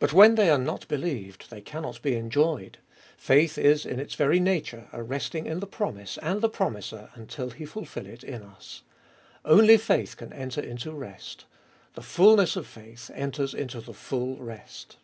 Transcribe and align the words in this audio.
But 0.00 0.12
when 0.12 0.34
they 0.34 0.50
are 0.50 0.58
not 0.58 0.88
believed 0.88 1.48
they 1.48 1.60
cannot 1.60 2.02
be 2.02 2.16
enjoyed: 2.16 2.78
faith 3.16 3.56
is 3.56 3.86
in 3.86 4.00
its 4.00 4.16
very 4.16 4.40
nature 4.40 4.88
a 4.92 5.00
resting 5.04 5.46
in 5.46 5.60
the 5.60 5.66
promise 5.68 6.18
and 6.22 6.40
the 6.40 6.48
promiser 6.48 7.10
until 7.14 7.50
He 7.50 7.64
fulfil 7.64 8.04
it 8.06 8.24
in 8.24 8.42
us. 8.42 8.82
Only 9.44 9.76
faith 9.76 10.16
can 10.16 10.32
enter 10.32 10.60
into 10.60 10.90
rest. 10.90 11.44
The 11.94 12.02
fulness 12.02 12.56
of 12.56 12.66
faith 12.66 13.12
enters 13.14 13.54
into 13.54 13.80
the 13.80 13.94
full 13.94 14.38
rest. 14.38 14.96